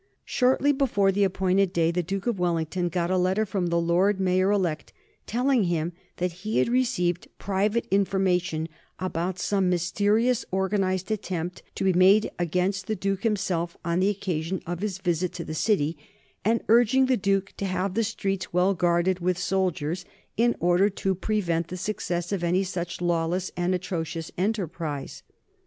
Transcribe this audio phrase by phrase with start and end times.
[0.25, 4.19] Shortly before the appointed day the Duke of Wellington got a letter from the Lord
[4.19, 4.93] Mayor elect,
[5.27, 8.67] telling him that he had received private information
[8.97, 14.59] about some mysterious organized attempt to be made against the Duke himself on the occasion
[14.65, 15.99] of his visit to the City,
[16.43, 20.03] and urging the Duke to have the streets well guarded with soldiers,
[20.35, 25.21] in order to prevent the success of any such lawless and atrocious enterprise.